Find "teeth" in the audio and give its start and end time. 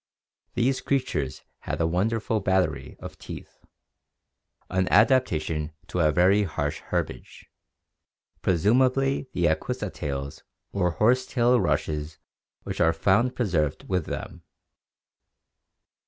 3.19-3.63